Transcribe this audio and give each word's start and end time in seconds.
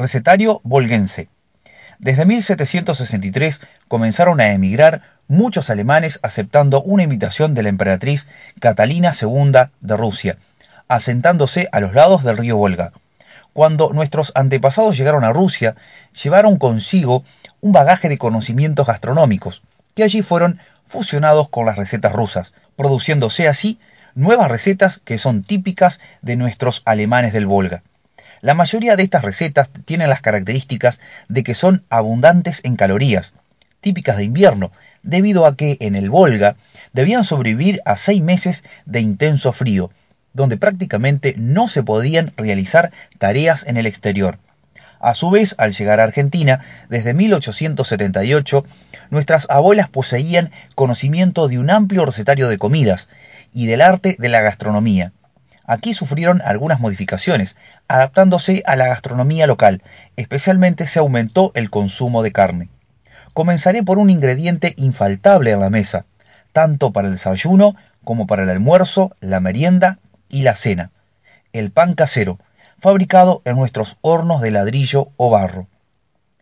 Recetario 0.00 0.62
volguense. 0.64 1.28
Desde 1.98 2.24
1763 2.24 3.60
comenzaron 3.86 4.40
a 4.40 4.54
emigrar 4.54 5.02
muchos 5.28 5.68
alemanes 5.68 6.20
aceptando 6.22 6.80
una 6.80 7.02
invitación 7.02 7.52
de 7.52 7.62
la 7.62 7.68
emperatriz 7.68 8.26
Catalina 8.60 9.12
II 9.12 9.52
de 9.82 9.96
Rusia, 9.98 10.38
asentándose 10.88 11.68
a 11.70 11.80
los 11.80 11.92
lados 11.92 12.24
del 12.24 12.38
río 12.38 12.56
Volga. 12.56 12.92
Cuando 13.52 13.92
nuestros 13.92 14.32
antepasados 14.34 14.96
llegaron 14.96 15.22
a 15.22 15.34
Rusia, 15.34 15.76
llevaron 16.22 16.56
consigo 16.56 17.22
un 17.60 17.72
bagaje 17.72 18.08
de 18.08 18.16
conocimientos 18.16 18.86
gastronómicos, 18.86 19.62
que 19.94 20.02
allí 20.02 20.22
fueron 20.22 20.60
fusionados 20.86 21.50
con 21.50 21.66
las 21.66 21.76
recetas 21.76 22.14
rusas, 22.14 22.54
produciéndose 22.74 23.48
así 23.48 23.78
nuevas 24.14 24.50
recetas 24.50 24.96
que 25.04 25.18
son 25.18 25.42
típicas 25.42 26.00
de 26.22 26.36
nuestros 26.36 26.80
alemanes 26.86 27.34
del 27.34 27.44
Volga. 27.44 27.82
La 28.42 28.54
mayoría 28.54 28.96
de 28.96 29.02
estas 29.02 29.22
recetas 29.22 29.70
tienen 29.84 30.08
las 30.08 30.22
características 30.22 30.98
de 31.28 31.42
que 31.42 31.54
son 31.54 31.84
abundantes 31.90 32.60
en 32.64 32.76
calorías, 32.76 33.34
típicas 33.82 34.16
de 34.16 34.24
invierno, 34.24 34.72
debido 35.02 35.44
a 35.44 35.56
que 35.56 35.76
en 35.80 35.94
el 35.94 36.08
Volga 36.08 36.56
debían 36.94 37.24
sobrevivir 37.24 37.82
a 37.84 37.98
seis 37.98 38.22
meses 38.22 38.64
de 38.86 39.00
intenso 39.00 39.52
frío, 39.52 39.90
donde 40.32 40.56
prácticamente 40.56 41.34
no 41.36 41.68
se 41.68 41.82
podían 41.82 42.32
realizar 42.38 42.92
tareas 43.18 43.66
en 43.66 43.76
el 43.76 43.84
exterior. 43.84 44.38
A 45.00 45.14
su 45.14 45.30
vez, 45.30 45.54
al 45.58 45.72
llegar 45.72 46.00
a 46.00 46.04
Argentina, 46.04 46.60
desde 46.88 47.12
1878, 47.12 48.64
nuestras 49.10 49.46
abuelas 49.50 49.88
poseían 49.90 50.50
conocimiento 50.74 51.48
de 51.48 51.58
un 51.58 51.70
amplio 51.70 52.06
recetario 52.06 52.48
de 52.48 52.56
comidas 52.58 53.08
y 53.52 53.66
del 53.66 53.82
arte 53.82 54.16
de 54.18 54.28
la 54.30 54.40
gastronomía. 54.40 55.12
Aquí 55.70 55.94
sufrieron 55.94 56.42
algunas 56.44 56.80
modificaciones, 56.80 57.56
adaptándose 57.86 58.64
a 58.66 58.74
la 58.74 58.88
gastronomía 58.88 59.46
local, 59.46 59.84
especialmente 60.16 60.88
se 60.88 60.98
aumentó 60.98 61.52
el 61.54 61.70
consumo 61.70 62.24
de 62.24 62.32
carne. 62.32 62.68
Comenzaré 63.34 63.84
por 63.84 63.98
un 63.98 64.10
ingrediente 64.10 64.74
infaltable 64.78 65.52
en 65.52 65.60
la 65.60 65.70
mesa, 65.70 66.06
tanto 66.52 66.92
para 66.92 67.06
el 67.06 67.12
desayuno 67.12 67.76
como 68.02 68.26
para 68.26 68.42
el 68.42 68.50
almuerzo, 68.50 69.12
la 69.20 69.38
merienda 69.38 70.00
y 70.28 70.42
la 70.42 70.56
cena, 70.56 70.90
el 71.52 71.70
pan 71.70 71.94
casero, 71.94 72.40
fabricado 72.80 73.40
en 73.44 73.54
nuestros 73.54 73.96
hornos 74.00 74.40
de 74.40 74.50
ladrillo 74.50 75.12
o 75.16 75.30
barro. 75.30 75.68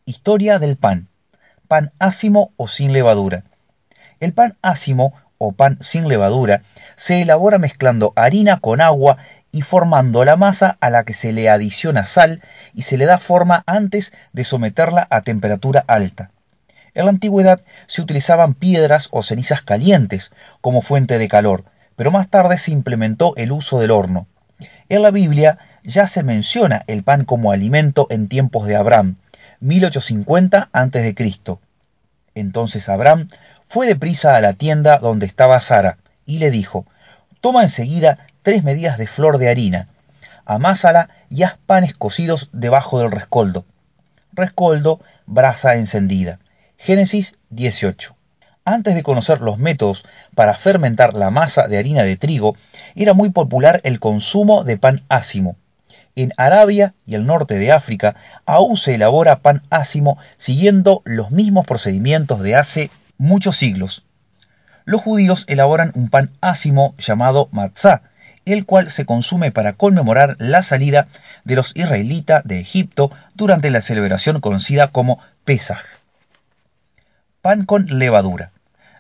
Historia 0.07 0.59
del 0.59 0.79
pan. 0.79 1.09
Pan 1.69 1.93
ácimo 1.99 2.55
o 2.57 2.67
sin 2.67 2.95
levadura. 2.95 3.45
El 4.21 4.33
pan 4.33 4.57
ácimo 4.63 5.13
o 5.39 5.53
pan 5.53 5.79
sin 5.81 6.09
levadura 6.09 6.63
se 6.97 7.23
elabora 7.23 7.59
mezclando 7.59 8.13
harina 8.17 8.59
con 8.59 8.81
agua 8.81 9.17
y 9.51 9.63
formando 9.63 10.25
la 10.25 10.37
masa 10.37 10.77
a 10.81 10.91
la 10.91 11.05
que 11.05 11.15
se 11.15 11.33
le 11.33 11.49
adiciona 11.49 12.07
sal 12.07 12.43
y 12.75 12.83
se 12.83 12.99
le 12.99 13.07
da 13.07 13.19
forma 13.19 13.63
antes 13.67 14.13
de 14.33 14.45
someterla 14.45 15.07
a 15.11 15.23
temperatura 15.23 15.85
alta. 15.87 16.31
En 16.95 17.05
la 17.05 17.11
antigüedad 17.11 17.61
se 17.87 18.03
utilizaban 18.03 18.55
piedras 18.55 19.09
o 19.13 19.23
cenizas 19.23 19.63
calientes 19.63 20.33
como 20.61 20.83
fuente 20.83 21.19
de 21.19 21.29
calor, 21.29 21.65
pero 21.97 22.11
más 22.11 22.29
tarde 22.29 22.59
se 22.59 22.73
implementó 22.73 23.35
el 23.37 23.53
uso 23.53 23.79
del 23.79 23.93
horno. 23.93 24.27
En 24.89 25.03
la 25.03 25.11
Biblia 25.11 25.59
ya 25.85 26.07
se 26.07 26.23
menciona 26.23 26.83
el 26.87 27.05
pan 27.05 27.25
como 27.25 27.53
alimento 27.53 28.07
en 28.11 28.29
tiempos 28.29 28.67
de 28.67 28.77
Abraham, 28.77 29.17
1850 29.61 30.69
a.C. 30.73 31.15
Entonces 32.35 32.89
Abraham 32.89 33.29
fue 33.69 33.87
deprisa 33.87 34.35
a 34.35 34.41
la 34.41 34.55
tienda 34.55 34.99
donde 34.99 35.27
estaba 35.27 35.61
Sara 35.61 35.99
y 36.25 36.39
le 36.39 36.51
dijo, 36.51 36.87
Toma 37.43 37.63
enseguida 37.63 38.27
tres 38.43 38.65
medidas 38.65 38.97
de 38.97 39.07
flor 39.07 39.37
de 39.37 39.51
harina, 39.51 39.89
amásala 40.47 41.11
y 41.29 41.43
haz 41.43 41.59
panes 41.67 41.95
cocidos 41.95 42.49
debajo 42.53 42.99
del 42.99 43.11
rescoldo. 43.11 43.67
Rescoldo, 44.33 45.01
brasa 45.27 45.77
encendida. 45.77 46.39
Génesis 46.79 47.35
18. 47.51 48.17
Antes 48.65 48.95
de 48.95 49.03
conocer 49.03 49.43
los 49.43 49.59
métodos 49.59 50.05
para 50.35 50.55
fermentar 50.55 51.15
la 51.15 51.31
masa 51.31 51.69
de 51.69 51.77
harina 51.77 52.05
de 52.05 52.17
trigo, 52.17 52.57
era 52.95 53.13
muy 53.13 53.31
popular 53.31 53.83
el 53.85 54.01
consumo 54.01 54.65
de 54.65 54.79
pan 54.79 55.05
ácimo. 55.09 55.57
En 56.17 56.33
Arabia 56.39 56.95
y 57.07 57.15
el 57.15 57.27
norte 57.27 57.59
de 57.59 57.71
África 57.71 58.17
aún 58.47 58.77
se 58.79 58.95
elabora 58.95 59.41
pan 59.41 59.63
ácimo 59.71 60.19
siguiendo 60.39 61.03
los 61.05 61.31
mismos 61.31 61.67
procedimientos 61.67 62.41
de 62.41 62.57
hace 62.57 62.91
muchos 63.19 63.57
siglos. 63.57 64.05
Los 64.85 65.03
judíos 65.03 65.45
elaboran 65.49 65.93
un 65.95 66.09
pan 66.09 66.31
ácimo 66.41 66.95
llamado 66.97 67.49
matzah, 67.53 68.03
el 68.47 68.65
cual 68.65 68.91
se 68.91 69.05
consume 69.05 69.53
para 69.53 69.75
conmemorar 69.75 70.37
la 70.39 70.63
salida 70.63 71.09
de 71.45 71.57
los 71.57 71.73
israelitas 71.75 72.43
de 72.45 72.61
Egipto 72.61 73.11
durante 73.35 73.71
la 73.71 73.83
celebración 73.83 74.41
conocida 74.41 74.89
como 74.89 75.19
Pesach. 75.45 75.85
Pan 77.43 77.65
con 77.65 77.87
levadura. 77.99 78.51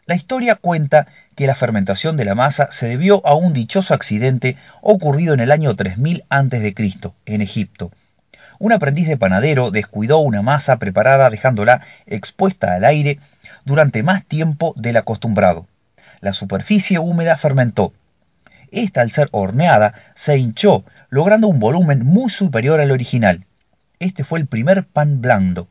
La 0.04 0.14
historia 0.14 0.54
cuenta 0.54 1.06
que 1.34 1.46
la 1.46 1.54
fermentación 1.54 2.16
de 2.16 2.24
la 2.24 2.34
masa 2.34 2.68
se 2.72 2.88
debió 2.88 3.24
a 3.26 3.34
un 3.34 3.52
dichoso 3.52 3.94
accidente 3.94 4.56
ocurrido 4.80 5.34
en 5.34 5.40
el 5.40 5.52
año 5.52 5.76
3000 5.76 6.24
a.C., 6.28 6.74
en 7.26 7.42
Egipto. 7.42 7.92
Un 8.58 8.72
aprendiz 8.72 9.06
de 9.06 9.16
panadero 9.16 9.70
descuidó 9.70 10.18
una 10.18 10.42
masa 10.42 10.78
preparada 10.78 11.30
dejándola 11.30 11.82
expuesta 12.06 12.74
al 12.74 12.84
aire 12.84 13.18
durante 13.68 14.02
más 14.02 14.24
tiempo 14.24 14.74
del 14.76 14.96
acostumbrado. 14.96 15.68
La 16.20 16.32
superficie 16.32 16.98
húmeda 16.98 17.36
fermentó. 17.36 17.92
Esta, 18.72 19.02
al 19.02 19.12
ser 19.12 19.28
horneada, 19.30 19.94
se 20.16 20.36
hinchó, 20.36 20.84
logrando 21.08 21.46
un 21.46 21.60
volumen 21.60 22.04
muy 22.04 22.30
superior 22.30 22.80
al 22.80 22.90
original. 22.90 23.46
Este 24.00 24.24
fue 24.24 24.40
el 24.40 24.46
primer 24.46 24.84
pan 24.84 25.20
blando 25.20 25.68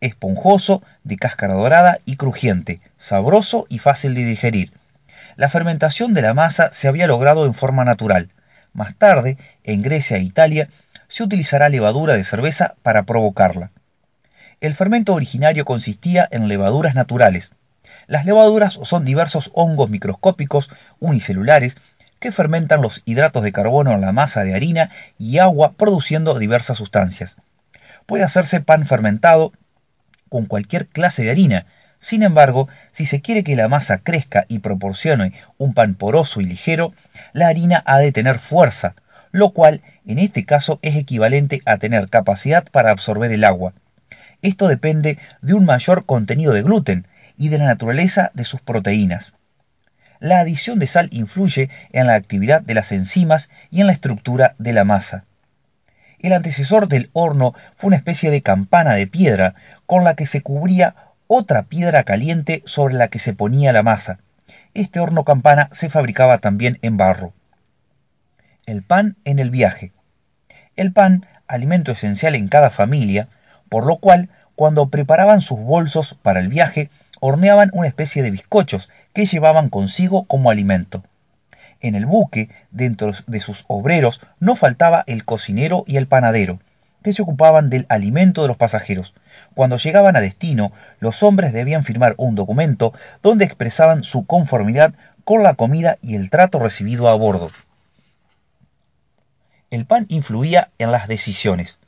esponjoso, 0.00 0.82
de 1.02 1.16
cáscara 1.16 1.54
dorada 1.54 1.98
y 2.04 2.16
crujiente, 2.16 2.80
sabroso 2.98 3.66
y 3.68 3.78
fácil 3.78 4.14
de 4.14 4.24
digerir. 4.24 4.72
La 5.36 5.48
fermentación 5.48 6.14
de 6.14 6.22
la 6.22 6.34
masa 6.34 6.70
se 6.72 6.88
había 6.88 7.06
logrado 7.06 7.46
en 7.46 7.54
forma 7.54 7.84
natural. 7.84 8.30
Más 8.72 8.94
tarde, 8.96 9.38
en 9.64 9.82
Grecia 9.82 10.18
e 10.18 10.22
Italia, 10.22 10.68
se 11.08 11.22
utilizará 11.22 11.68
levadura 11.68 12.16
de 12.16 12.24
cerveza 12.24 12.74
para 12.82 13.04
provocarla. 13.04 13.70
El 14.60 14.74
fermento 14.74 15.14
originario 15.14 15.64
consistía 15.64 16.26
en 16.32 16.48
levaduras 16.48 16.96
naturales. 16.96 17.52
Las 18.08 18.26
levaduras 18.26 18.76
son 18.82 19.04
diversos 19.04 19.50
hongos 19.54 19.88
microscópicos 19.88 20.68
unicelulares 20.98 21.76
que 22.18 22.32
fermentan 22.32 22.82
los 22.82 23.02
hidratos 23.04 23.44
de 23.44 23.52
carbono 23.52 23.92
en 23.92 24.00
la 24.00 24.10
masa 24.10 24.42
de 24.42 24.54
harina 24.54 24.90
y 25.16 25.38
agua 25.38 25.74
produciendo 25.76 26.36
diversas 26.36 26.78
sustancias. 26.78 27.36
Puede 28.06 28.24
hacerse 28.24 28.60
pan 28.60 28.84
fermentado, 28.84 29.52
con 30.28 30.46
cualquier 30.46 30.88
clase 30.88 31.22
de 31.22 31.30
harina. 31.30 31.66
Sin 32.00 32.24
embargo, 32.24 32.68
si 32.90 33.06
se 33.06 33.20
quiere 33.20 33.44
que 33.44 33.54
la 33.54 33.68
masa 33.68 33.98
crezca 33.98 34.44
y 34.48 34.58
proporcione 34.58 35.34
un 35.56 35.72
pan 35.72 35.94
poroso 35.94 36.40
y 36.40 36.46
ligero, 36.46 36.92
la 37.32 37.46
harina 37.46 37.84
ha 37.86 37.98
de 37.98 38.10
tener 38.10 38.40
fuerza, 38.40 38.96
lo 39.30 39.50
cual 39.50 39.82
en 40.04 40.18
este 40.18 40.44
caso 40.44 40.80
es 40.82 40.96
equivalente 40.96 41.60
a 41.64 41.78
tener 41.78 42.08
capacidad 42.08 42.64
para 42.72 42.90
absorber 42.90 43.30
el 43.30 43.44
agua. 43.44 43.72
Esto 44.42 44.68
depende 44.68 45.18
de 45.42 45.54
un 45.54 45.64
mayor 45.64 46.06
contenido 46.06 46.52
de 46.52 46.62
gluten 46.62 47.06
y 47.36 47.48
de 47.48 47.58
la 47.58 47.66
naturaleza 47.66 48.30
de 48.34 48.44
sus 48.44 48.60
proteínas. 48.60 49.34
La 50.20 50.40
adición 50.40 50.78
de 50.78 50.86
sal 50.86 51.08
influye 51.12 51.70
en 51.92 52.06
la 52.06 52.14
actividad 52.14 52.62
de 52.62 52.74
las 52.74 52.92
enzimas 52.92 53.50
y 53.70 53.80
en 53.80 53.86
la 53.86 53.92
estructura 53.92 54.54
de 54.58 54.72
la 54.72 54.84
masa. 54.84 55.24
El 56.18 56.32
antecesor 56.32 56.88
del 56.88 57.10
horno 57.12 57.54
fue 57.76 57.88
una 57.88 57.96
especie 57.96 58.30
de 58.30 58.42
campana 58.42 58.94
de 58.94 59.06
piedra 59.06 59.54
con 59.86 60.02
la 60.02 60.14
que 60.14 60.26
se 60.26 60.42
cubría 60.42 60.96
otra 61.28 61.64
piedra 61.64 62.02
caliente 62.02 62.62
sobre 62.64 62.94
la 62.94 63.08
que 63.08 63.20
se 63.20 63.34
ponía 63.34 63.72
la 63.72 63.84
masa. 63.84 64.18
Este 64.74 64.98
horno 64.98 65.22
campana 65.22 65.68
se 65.72 65.90
fabricaba 65.90 66.38
también 66.38 66.78
en 66.82 66.96
barro. 66.96 67.32
El 68.66 68.82
pan 68.82 69.16
en 69.24 69.38
el 69.38 69.50
viaje. 69.50 69.92
El 70.74 70.92
pan, 70.92 71.26
alimento 71.46 71.92
esencial 71.92 72.34
en 72.34 72.48
cada 72.48 72.70
familia, 72.70 73.28
por 73.68 73.86
lo 73.86 73.96
cual, 73.96 74.28
cuando 74.54 74.88
preparaban 74.88 75.40
sus 75.40 75.60
bolsos 75.60 76.16
para 76.22 76.40
el 76.40 76.48
viaje, 76.48 76.90
horneaban 77.20 77.70
una 77.72 77.86
especie 77.86 78.22
de 78.22 78.30
bizcochos 78.30 78.88
que 79.12 79.26
llevaban 79.26 79.68
consigo 79.68 80.24
como 80.24 80.50
alimento. 80.50 81.02
En 81.80 81.94
el 81.94 82.06
buque, 82.06 82.48
dentro 82.70 83.12
de 83.26 83.40
sus 83.40 83.64
obreros, 83.68 84.20
no 84.40 84.56
faltaba 84.56 85.04
el 85.06 85.24
cocinero 85.24 85.84
y 85.86 85.96
el 85.96 86.08
panadero, 86.08 86.60
que 87.02 87.12
se 87.12 87.22
ocupaban 87.22 87.70
del 87.70 87.86
alimento 87.88 88.42
de 88.42 88.48
los 88.48 88.56
pasajeros. 88.56 89.14
Cuando 89.54 89.76
llegaban 89.76 90.16
a 90.16 90.20
destino, 90.20 90.72
los 90.98 91.22
hombres 91.22 91.52
debían 91.52 91.84
firmar 91.84 92.14
un 92.18 92.34
documento 92.34 92.92
donde 93.22 93.44
expresaban 93.44 94.02
su 94.02 94.26
conformidad 94.26 94.92
con 95.24 95.42
la 95.42 95.54
comida 95.54 95.98
y 96.02 96.16
el 96.16 96.30
trato 96.30 96.58
recibido 96.58 97.08
a 97.08 97.14
bordo. 97.14 97.50
El 99.70 99.84
pan 99.84 100.06
influía 100.08 100.70
en 100.78 100.90
las 100.90 101.08
decisiones. 101.08 101.78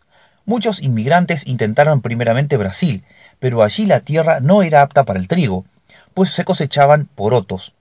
Muchos 0.50 0.82
inmigrantes 0.82 1.46
intentaron 1.46 2.00
primeramente 2.00 2.56
Brasil, 2.56 3.04
pero 3.38 3.62
allí 3.62 3.86
la 3.86 4.00
tierra 4.00 4.40
no 4.40 4.64
era 4.64 4.82
apta 4.82 5.04
para 5.04 5.20
el 5.20 5.28
trigo, 5.28 5.64
pues 6.12 6.30
se 6.30 6.44
cosechaban 6.44 7.06
porotos. 7.06 7.76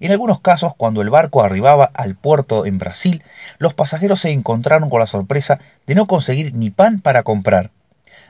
En 0.00 0.10
algunos 0.10 0.40
casos, 0.40 0.74
cuando 0.76 1.02
el 1.02 1.10
barco 1.10 1.44
arribaba 1.44 1.88
al 1.94 2.16
puerto 2.16 2.66
en 2.66 2.78
Brasil, 2.78 3.22
los 3.58 3.74
pasajeros 3.74 4.18
se 4.18 4.32
encontraron 4.32 4.90
con 4.90 4.98
la 4.98 5.06
sorpresa 5.06 5.60
de 5.86 5.94
no 5.94 6.08
conseguir 6.08 6.52
ni 6.52 6.70
pan 6.70 6.98
para 6.98 7.22
comprar. 7.22 7.70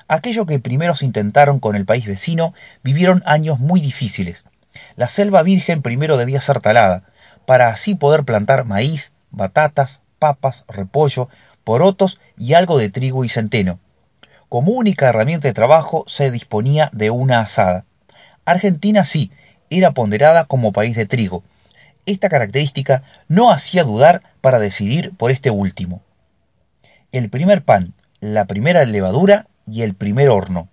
Aquellos 0.09 0.45
que 0.45 0.59
primero 0.59 0.95
se 0.95 1.07
intentaron 1.07 1.59
con 1.59 1.75
el 1.75 1.87
país 1.87 2.05
vecino 2.05 2.53
vivieron 2.83 3.23
años 3.25 3.61
muy 3.61 3.81
difíciles. 3.81 4.45
La 4.95 5.09
selva 5.09 5.43
virgen 5.43 5.81
primero 5.81 6.19
debía 6.19 6.43
ser 6.43 6.61
talada, 6.61 7.05
para 7.47 7.69
así 7.69 7.95
poder 7.95 8.25
plantar 8.25 8.67
maíz, 8.67 9.15
batatas, 9.31 10.03
papas, 10.21 10.65
repollo, 10.69 11.29
porotos 11.65 12.21
y 12.39 12.55
algo 12.55 12.79
de 12.79 12.91
trigo 12.91 13.25
y 13.25 13.29
centeno. 13.29 13.81
Como 14.49 14.73
única 14.73 15.09
herramienta 15.09 15.49
de 15.49 15.55
trabajo 15.55 16.05
se 16.07 16.31
disponía 16.31 16.91
de 16.93 17.11
una 17.11 17.41
asada. 17.41 17.85
Argentina 18.45 19.05
sí, 19.05 19.33
era 19.71 19.93
ponderada 19.93 20.45
como 20.45 20.73
país 20.73 20.95
de 20.95 21.07
trigo. 21.07 21.43
Esta 22.07 22.29
característica 22.29 23.03
no 23.29 23.51
hacía 23.51 23.85
dudar 23.85 24.23
para 24.41 24.59
decidir 24.59 25.13
por 25.17 25.31
este 25.31 25.51
último. 25.51 26.03
El 27.13 27.31
primer 27.31 27.63
pan, 27.63 27.95
la 28.21 28.45
primera 28.45 28.85
levadura 28.85 29.47
y 29.67 29.83
el 29.83 29.95
primer 29.95 30.29
horno. 30.29 30.69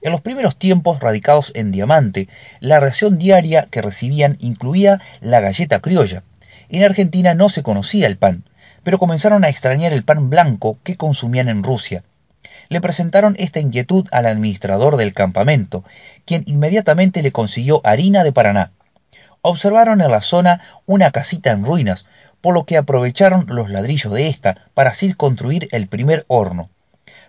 En 0.00 0.12
los 0.12 0.20
primeros 0.20 0.58
tiempos 0.58 1.00
radicados 1.00 1.52
en 1.54 1.72
Diamante, 1.72 2.28
la 2.60 2.80
ración 2.80 3.18
diaria 3.18 3.68
que 3.70 3.80
recibían 3.80 4.36
incluía 4.40 5.00
la 5.20 5.40
galleta 5.40 5.80
criolla. 5.80 6.22
En 6.68 6.82
Argentina 6.82 7.34
no 7.34 7.48
se 7.48 7.62
conocía 7.62 8.06
el 8.06 8.16
pan, 8.16 8.44
pero 8.84 8.98
comenzaron 8.98 9.44
a 9.44 9.48
extrañar 9.48 9.92
el 9.92 10.04
pan 10.04 10.30
blanco 10.30 10.78
que 10.84 10.96
consumían 10.96 11.48
en 11.48 11.62
Rusia. 11.62 12.04
Le 12.68 12.80
presentaron 12.80 13.34
esta 13.38 13.60
inquietud 13.60 14.06
al 14.12 14.26
administrador 14.26 14.96
del 14.96 15.12
campamento, 15.12 15.84
quien 16.24 16.44
inmediatamente 16.46 17.22
le 17.22 17.32
consiguió 17.32 17.80
harina 17.84 18.22
de 18.22 18.32
Paraná. 18.32 18.70
Observaron 19.42 20.00
en 20.00 20.10
la 20.10 20.22
zona 20.22 20.60
una 20.86 21.10
casita 21.10 21.50
en 21.50 21.64
ruinas, 21.64 22.06
por 22.40 22.54
lo 22.54 22.64
que 22.64 22.76
aprovecharon 22.76 23.46
los 23.48 23.70
ladrillos 23.70 24.12
de 24.12 24.28
ésta 24.28 24.68
para 24.74 24.90
así 24.90 25.12
construir 25.14 25.68
el 25.72 25.88
primer 25.88 26.24
horno 26.28 26.70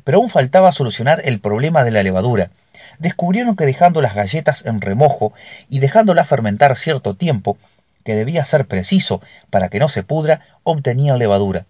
pero 0.06 0.19
aún 0.19 0.30
faltaba 0.30 0.72
solucionar 0.72 1.22
el 1.25 1.42
problema 1.42 1.84
de 1.84 1.92
la 1.92 2.04
levadura. 2.04 2.52
Descubrieron 3.00 3.57
que 3.57 3.66
dejando 3.66 4.02
las 4.02 4.16
galletas 4.16 4.66
en 4.66 4.80
remojo 4.80 5.34
y 5.68 5.80
dejándolas 5.80 6.28
fermentar 6.30 6.78
cierto 6.78 7.16
tiempo, 7.16 7.57
que 8.06 8.16
debía 8.16 8.46
ser 8.46 8.68
preciso 8.68 9.22
para 9.50 9.68
que 9.68 9.80
no 9.80 9.90
se 9.90 10.04
pudra, 10.04 10.40
obtenían 10.63 11.19
levadura. 11.19 11.66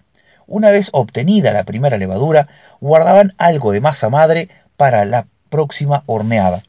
Una 0.46 0.70
vez 0.70 0.90
obtenida 0.92 1.52
la 1.54 1.64
primera 1.64 1.98
levadura, 1.98 2.50
guardaban 2.80 3.34
algo 3.40 3.72
de 3.72 3.82
masa 3.82 4.10
madre 4.10 4.50
para 4.78 5.06
la 5.06 5.26
próxima 5.50 6.04
horneada. 6.06 6.62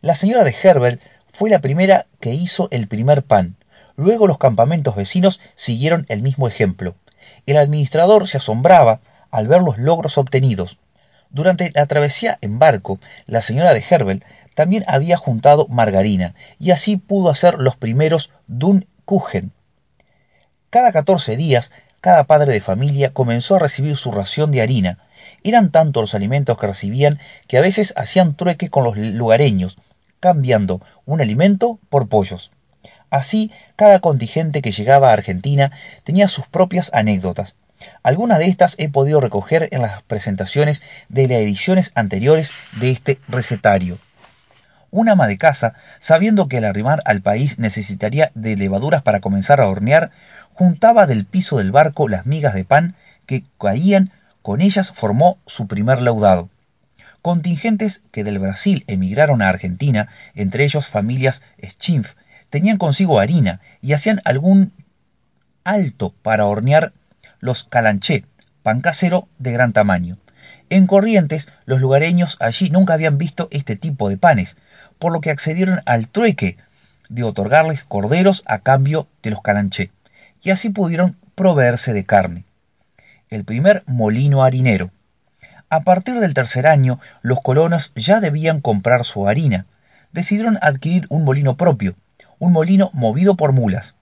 La 0.00 0.14
señora 0.14 0.44
de 0.44 0.54
Herbert 0.62 1.00
fue 1.26 1.48
la 1.48 1.60
primera 1.60 2.06
que 2.20 2.34
hizo 2.34 2.68
el 2.72 2.88
primer 2.88 3.22
pan. 3.22 3.56
Luego 3.96 4.26
los 4.26 4.38
campamentos 4.38 4.96
vecinos 4.96 5.40
siguieron 5.54 6.04
el 6.08 6.20
mismo 6.20 6.48
ejemplo. 6.48 6.96
El 7.46 7.58
administrador 7.58 8.26
se 8.26 8.38
asombraba 8.38 9.00
al 9.30 9.46
ver 9.46 9.62
los 9.62 9.78
logros 9.78 10.18
obtenidos. 10.18 10.78
Durante 11.32 11.72
la 11.74 11.86
travesía 11.86 12.36
en 12.42 12.58
barco, 12.58 13.00
la 13.24 13.40
señora 13.40 13.72
de 13.72 13.82
Herbel 13.88 14.22
también 14.54 14.84
había 14.86 15.16
juntado 15.16 15.66
margarina 15.68 16.34
y 16.58 16.72
así 16.72 16.98
pudo 16.98 17.30
hacer 17.30 17.54
los 17.54 17.74
primeros 17.74 18.30
Dunkuchen. 18.48 19.50
Cada 20.68 20.92
14 20.92 21.36
días, 21.38 21.72
cada 22.02 22.24
padre 22.24 22.52
de 22.52 22.60
familia 22.60 23.14
comenzó 23.14 23.56
a 23.56 23.60
recibir 23.60 23.96
su 23.96 24.12
ración 24.12 24.50
de 24.50 24.60
harina. 24.60 24.98
Eran 25.42 25.70
tantos 25.70 26.02
los 26.02 26.14
alimentos 26.14 26.58
que 26.58 26.66
recibían 26.66 27.18
que 27.46 27.56
a 27.56 27.62
veces 27.62 27.94
hacían 27.96 28.36
trueque 28.36 28.68
con 28.68 28.84
los 28.84 28.98
lugareños, 28.98 29.78
cambiando 30.20 30.82
un 31.06 31.22
alimento 31.22 31.78
por 31.88 32.08
pollos. 32.08 32.50
Así, 33.08 33.50
cada 33.76 34.00
contingente 34.00 34.60
que 34.60 34.72
llegaba 34.72 35.10
a 35.10 35.12
Argentina 35.14 35.70
tenía 36.04 36.28
sus 36.28 36.46
propias 36.46 36.90
anécdotas. 36.92 37.56
Algunas 38.02 38.38
de 38.38 38.46
estas 38.46 38.74
he 38.78 38.88
podido 38.88 39.20
recoger 39.20 39.68
en 39.72 39.82
las 39.82 40.02
presentaciones 40.02 40.82
de 41.08 41.28
las 41.28 41.38
ediciones 41.38 41.92
anteriores 41.94 42.50
de 42.80 42.90
este 42.90 43.18
recetario. 43.28 43.98
Un 44.90 45.08
ama 45.08 45.26
de 45.26 45.38
casa, 45.38 45.74
sabiendo 46.00 46.48
que 46.48 46.58
al 46.58 46.64
arrimar 46.64 47.02
al 47.06 47.22
país 47.22 47.58
necesitaría 47.58 48.30
de 48.34 48.56
levaduras 48.56 49.02
para 49.02 49.20
comenzar 49.20 49.60
a 49.60 49.68
hornear, 49.68 50.10
juntaba 50.52 51.06
del 51.06 51.24
piso 51.24 51.58
del 51.58 51.72
barco 51.72 52.08
las 52.08 52.26
migas 52.26 52.54
de 52.54 52.64
pan 52.64 52.94
que 53.26 53.44
caían, 53.58 54.10
con 54.42 54.60
ellas 54.60 54.90
formó 54.90 55.38
su 55.46 55.66
primer 55.66 56.02
laudado. 56.02 56.50
Contingentes 57.22 58.02
que 58.10 58.24
del 58.24 58.38
Brasil 58.38 58.84
emigraron 58.88 59.42
a 59.42 59.48
Argentina, 59.48 60.08
entre 60.34 60.64
ellos 60.64 60.88
familias 60.88 61.42
Schimpf, 61.62 62.14
tenían 62.50 62.76
consigo 62.76 63.20
harina 63.20 63.60
y 63.80 63.94
hacían 63.94 64.20
algún 64.24 64.72
alto 65.64 66.12
para 66.22 66.46
hornear 66.46 66.92
los 67.42 67.64
calanché, 67.64 68.24
pan 68.62 68.80
casero 68.80 69.28
de 69.38 69.52
gran 69.52 69.72
tamaño. 69.74 70.16
En 70.70 70.86
Corrientes, 70.86 71.48
los 71.66 71.80
lugareños 71.80 72.36
allí 72.40 72.70
nunca 72.70 72.94
habían 72.94 73.18
visto 73.18 73.48
este 73.50 73.76
tipo 73.76 74.08
de 74.08 74.16
panes, 74.16 74.56
por 75.00 75.12
lo 75.12 75.20
que 75.20 75.30
accedieron 75.30 75.80
al 75.84 76.08
trueque 76.08 76.56
de 77.08 77.24
otorgarles 77.24 77.82
corderos 77.82 78.42
a 78.46 78.60
cambio 78.60 79.08
de 79.22 79.30
los 79.30 79.42
calanché, 79.42 79.90
y 80.40 80.50
así 80.50 80.70
pudieron 80.70 81.16
proveerse 81.34 81.92
de 81.92 82.06
carne. 82.06 82.44
El 83.28 83.44
primer 83.44 83.82
molino 83.86 84.44
harinero. 84.44 84.92
A 85.68 85.80
partir 85.80 86.20
del 86.20 86.34
tercer 86.34 86.68
año, 86.68 87.00
los 87.22 87.40
colonos 87.40 87.92
ya 87.96 88.20
debían 88.20 88.60
comprar 88.60 89.04
su 89.04 89.28
harina. 89.28 89.66
Decidieron 90.12 90.58
adquirir 90.62 91.06
un 91.08 91.24
molino 91.24 91.56
propio, 91.56 91.96
un 92.38 92.52
molino 92.52 92.90
movido 92.92 93.36
por 93.36 93.52
mulas. 93.52 93.96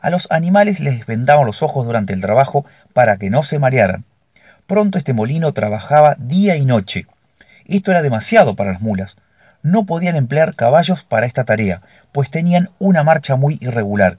A 0.00 0.10
los 0.10 0.28
animales 0.30 0.78
les 0.80 1.06
vendaban 1.06 1.46
los 1.46 1.62
ojos 1.62 1.84
durante 1.84 2.12
el 2.12 2.20
trabajo 2.20 2.64
para 2.92 3.16
que 3.16 3.30
no 3.30 3.42
se 3.42 3.58
marearan. 3.58 4.04
Pronto 4.66 4.98
este 4.98 5.12
molino 5.12 5.52
trabajaba 5.52 6.14
día 6.18 6.56
y 6.56 6.64
noche. 6.64 7.06
Esto 7.66 7.90
era 7.90 8.02
demasiado 8.02 8.54
para 8.54 8.72
las 8.72 8.80
mulas. 8.80 9.16
No 9.62 9.86
podían 9.86 10.14
emplear 10.14 10.54
caballos 10.54 11.02
para 11.02 11.26
esta 11.26 11.44
tarea, 11.44 11.82
pues 12.12 12.30
tenían 12.30 12.70
una 12.78 13.02
marcha 13.02 13.34
muy 13.34 13.58
irregular. 13.60 14.18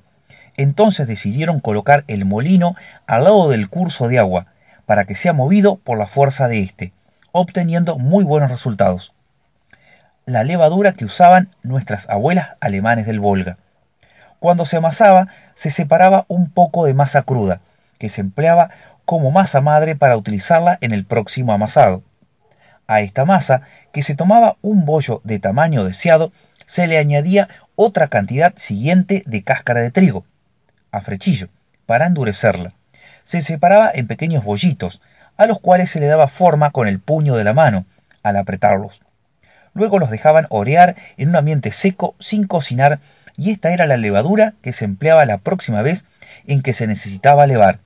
Entonces 0.57 1.07
decidieron 1.07 1.61
colocar 1.61 2.03
el 2.07 2.25
molino 2.25 2.75
al 3.07 3.23
lado 3.23 3.49
del 3.49 3.69
curso 3.69 4.09
de 4.09 4.19
agua, 4.19 4.47
para 4.85 5.05
que 5.05 5.15
sea 5.15 5.31
movido 5.31 5.77
por 5.77 5.97
la 5.97 6.07
fuerza 6.07 6.49
de 6.49 6.59
éste, 6.59 6.93
obteniendo 7.31 7.97
muy 7.97 8.25
buenos 8.25 8.51
resultados. 8.51 9.13
La 10.25 10.43
levadura 10.43 10.91
que 10.91 11.05
usaban 11.05 11.49
nuestras 11.63 12.09
abuelas 12.09 12.49
alemanes 12.59 13.05
del 13.05 13.19
Volga. 13.19 13.57
Cuando 14.39 14.65
se 14.65 14.77
amasaba, 14.77 15.27
se 15.55 15.69
separaba 15.69 16.25
un 16.27 16.49
poco 16.49 16.85
de 16.85 16.93
masa 16.93 17.23
cruda, 17.23 17.61
que 17.97 18.09
se 18.09 18.21
empleaba 18.21 18.69
como 19.05 19.31
masa 19.31 19.61
madre 19.61 19.95
para 19.95 20.17
utilizarla 20.17 20.77
en 20.81 20.93
el 20.93 21.05
próximo 21.05 21.51
amasado. 21.51 22.03
A 22.87 23.01
esta 23.01 23.25
masa, 23.25 23.61
que 23.91 24.01
se 24.01 24.15
tomaba 24.15 24.57
un 24.61 24.85
bollo 24.85 25.21
de 25.23 25.39
tamaño 25.39 25.83
deseado, 25.83 26.31
se 26.65 26.87
le 26.87 26.97
añadía 26.97 27.49
otra 27.75 28.07
cantidad 28.07 28.55
siguiente 28.55 29.23
de 29.25 29.43
cáscara 29.43 29.81
de 29.81 29.91
trigo, 29.91 30.25
a 30.91 31.01
frechillo, 31.01 31.49
para 31.85 32.05
endurecerla. 32.05 32.73
Se 33.23 33.41
separaba 33.41 33.91
en 33.93 34.07
pequeños 34.07 34.43
bollitos, 34.43 35.01
a 35.37 35.45
los 35.45 35.59
cuales 35.59 35.89
se 35.89 35.99
le 35.99 36.07
daba 36.07 36.27
forma 36.27 36.71
con 36.71 36.87
el 36.87 36.99
puño 36.99 37.35
de 37.35 37.43
la 37.43 37.53
mano, 37.53 37.85
al 38.23 38.37
apretarlos. 38.37 39.01
Luego 39.73 39.99
los 39.99 40.09
dejaban 40.09 40.47
orear 40.49 40.95
en 41.17 41.29
un 41.29 41.35
ambiente 41.35 41.71
seco 41.71 42.15
sin 42.19 42.45
cocinar 42.45 42.99
y 43.39 43.51
esta 43.51 43.71
era 43.71 43.87
la 43.87 43.95
levadura 43.95 44.55
que 44.61 44.73
se 44.73 44.83
empleaba 44.83 45.25
la 45.25 45.37
próxima 45.37 45.81
vez 45.81 46.03
en 46.45 46.61
que 46.61 46.73
se 46.73 46.87
necesitaba 46.87 47.47
levar. 47.47 47.79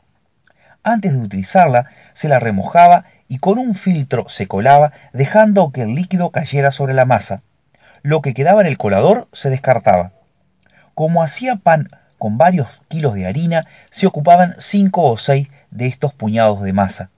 Antes 0.81 1.13
de 1.13 1.19
utilizarla, 1.19 1.85
se 2.13 2.27
la 2.27 2.39
remojaba 2.39 3.05
y 3.27 3.37
con 3.37 3.59
un 3.59 3.75
filtro 3.75 4.27
se 4.29 4.47
colaba, 4.47 4.93
dejando 5.13 5.71
que 5.71 5.83
el 5.83 5.93
líquido 5.93 6.31
cayera 6.31 6.71
sobre 6.71 6.95
la 6.95 7.05
masa. 7.05 7.43
Lo 8.01 8.23
que 8.23 8.33
quedaba 8.33 8.61
en 8.61 8.67
el 8.67 8.79
colador 8.79 9.27
se 9.31 9.51
descartaba. 9.51 10.11
Como 10.95 11.21
hacía 11.21 11.57
pan 11.57 11.87
con 12.17 12.39
varios 12.39 12.81
kilos 12.87 13.13
de 13.13 13.27
harina, 13.27 13.63
se 13.91 14.07
ocupaban 14.07 14.55
cinco 14.57 15.03
o 15.03 15.17
seis 15.17 15.49
de 15.69 15.85
estos 15.85 16.15
puñados 16.15 16.63
de 16.63 16.73
masa. 16.73 17.11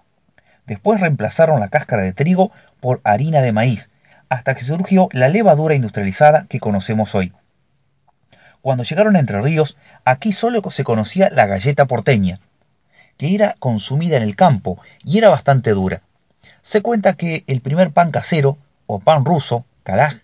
Después 0.68 1.00
reemplazaron 1.00 1.62
la 1.62 1.70
cáscara 1.70 2.02
de 2.02 2.12
trigo 2.12 2.52
por 2.82 3.00
harina 3.06 3.40
de 3.42 3.54
maíz, 3.54 3.92
hasta 4.28 4.56
que 4.56 4.64
surgió 4.66 5.08
la 5.14 5.30
levadura 5.30 5.74
industrializada 5.74 6.48
que 6.50 6.60
conocemos 6.60 7.16
hoy. 7.16 7.32
Cuando 8.66 8.84
llegaron 8.84 9.16
a 9.16 9.20
Entre 9.20 9.40
Ríos, 9.44 9.78
aquí 10.06 10.34
solo 10.34 10.60
se 10.72 10.84
conocía 10.84 11.30
la 11.32 11.46
galleta 11.46 11.86
porteña, 11.86 12.40
que 13.16 13.36
era 13.36 13.54
consumida 13.60 14.18
en 14.18 14.24
el 14.24 14.36
campo 14.36 14.82
y 15.04 15.20
era 15.20 15.30
bastante 15.30 15.70
dura. 15.70 16.02
Se 16.64 16.82
cuenta 16.82 17.14
que 17.14 17.44
el 17.46 17.62
primer 17.62 17.92
pan 17.92 18.10
casero, 18.10 18.58
o 18.88 19.00
pan 19.00 19.24
ruso, 19.24 19.68
calaj, 19.84 20.16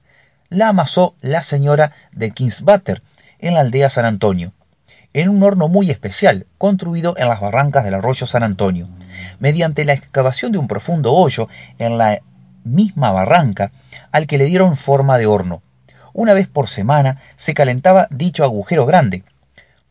la 0.49 0.69
amasó 0.69 1.13
la 1.21 1.43
señora 1.43 1.91
de 2.13 2.31
Kingsbutter 2.31 3.03
en 3.37 3.53
la 3.53 3.59
aldea 3.59 3.91
San 3.91 4.05
Antonio, 4.05 4.53
en 5.13 5.29
un 5.29 5.43
horno 5.43 5.67
muy 5.67 5.91
especial, 5.91 6.47
construido 6.57 7.13
en 7.17 7.29
las 7.29 7.41
barrancas 7.41 7.83
del 7.83 7.93
arroyo 7.93 8.25
San 8.25 8.41
Antonio. 8.41 8.89
Mediante 9.37 9.85
la 9.85 9.93
excavación 9.93 10.51
de 10.51 10.57
un 10.57 10.67
profundo 10.67 11.13
hoyo 11.13 11.47
en 11.77 11.99
la 11.99 12.23
misma 12.63 13.11
barranca, 13.11 13.71
al 14.11 14.25
que 14.25 14.39
le 14.39 14.45
dieron 14.45 14.75
forma 14.77 15.19
de 15.19 15.27
horno 15.27 15.61
una 16.13 16.33
vez 16.33 16.47
por 16.47 16.67
semana 16.67 17.19
se 17.37 17.53
calentaba 17.53 18.07
dicho 18.09 18.43
agujero 18.43 18.85
grande, 18.85 19.23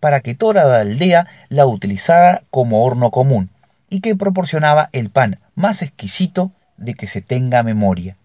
para 0.01 0.21
que 0.21 0.35
toda 0.35 0.65
la 0.65 0.81
aldea 0.81 1.27
la 1.49 1.67
utilizara 1.67 2.43
como 2.51 2.85
horno 2.85 3.11
común, 3.11 3.51
y 3.89 4.01
que 4.01 4.17
proporcionaba 4.17 4.89
el 4.93 5.11
pan 5.11 5.39
más 5.55 5.83
exquisito 5.83 6.51
de 6.77 6.95
que 6.95 7.07
se 7.07 7.21
tenga 7.21 7.63
memoria. 7.63 8.17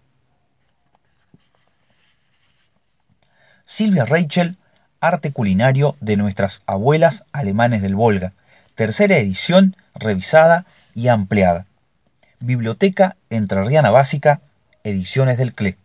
Silvia 3.66 4.04
Reichel, 4.04 4.56
Arte 5.00 5.32
Culinario 5.32 5.96
de 6.00 6.16
nuestras 6.16 6.62
abuelas 6.66 7.24
alemanes 7.32 7.82
del 7.82 7.96
Volga, 7.96 8.32
tercera 8.76 9.18
edición, 9.18 9.76
revisada 9.94 10.64
y 10.94 11.08
ampliada. 11.08 11.66
Biblioteca 12.38 13.16
Entrerriana 13.28 13.90
Básica, 13.90 14.40
Ediciones 14.84 15.36
del 15.36 15.52
CLE. 15.52 15.76